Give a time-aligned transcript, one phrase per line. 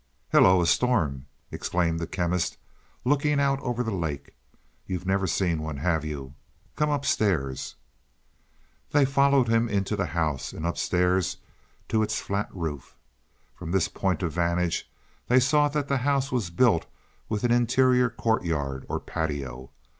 [0.31, 2.57] "Hello, a storm!" exclaimed the Chemist,
[3.05, 4.33] looking out over the lake.
[4.87, 6.33] "You've never seen one, have you?
[6.75, 7.75] Come upstairs."
[8.93, 11.37] They followed him into the house and upstairs
[11.89, 12.95] to its flat roof.
[13.53, 14.89] From this point of vantage
[15.27, 16.87] they saw that the house was built
[17.29, 19.69] with an interior courtyard or patio.